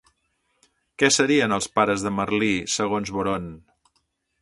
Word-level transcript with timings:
Què 1.03 1.09
serien 1.17 1.53
els 1.59 1.69
pares 1.77 2.07
de 2.07 2.15
Merlí 2.17 2.53
segons 2.79 3.17
Boron? 3.19 3.51